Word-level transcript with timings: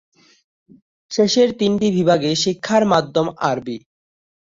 শেষের 1.11 1.49
তিনটি 1.59 1.87
বিভাগে 1.97 2.31
শিক্ষার 2.43 2.83
মাধ্যম 2.91 3.27
আরবি। 3.49 3.77